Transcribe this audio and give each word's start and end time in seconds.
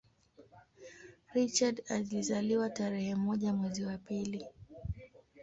Richard 1.33 1.81
alizaliwa 1.89 2.69
tarehe 2.69 3.15
moja 3.15 3.53
mwezi 3.53 3.83
wa 3.85 3.97
pili 3.97 4.47